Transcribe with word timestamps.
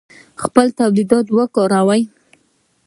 خپل 0.43 0.65
تولیدات 0.77 1.25
وکاروئ 1.37 2.03